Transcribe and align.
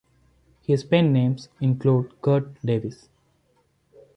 His 0.63 0.83
pen 0.83 1.13
names 1.13 1.47
include 1.59 2.19
Curt 2.23 2.59
Davis. 2.65 3.07